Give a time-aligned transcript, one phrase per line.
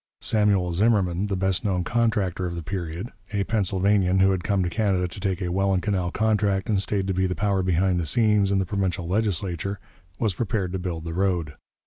[0.21, 4.69] Samuel Zimmermann, the best known contractor of the period, a Pennsylvanian who had come to
[4.71, 8.07] Canada to take a Welland Canal contract, and stayed to be the power behind the
[8.07, 9.79] scenes in the provincial legislature,
[10.17, 11.53] was prepared to build the road.